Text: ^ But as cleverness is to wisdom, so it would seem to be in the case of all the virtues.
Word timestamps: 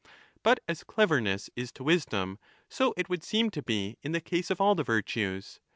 ^ 0.01 0.03
But 0.41 0.61
as 0.67 0.83
cleverness 0.83 1.51
is 1.55 1.71
to 1.73 1.83
wisdom, 1.83 2.39
so 2.67 2.91
it 2.97 3.07
would 3.07 3.23
seem 3.23 3.51
to 3.51 3.61
be 3.61 3.99
in 4.01 4.13
the 4.13 4.19
case 4.19 4.49
of 4.49 4.59
all 4.59 4.73
the 4.73 4.81
virtues. 4.83 5.59